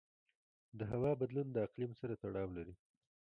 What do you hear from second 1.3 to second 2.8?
د اقلیم سره تړاو لري.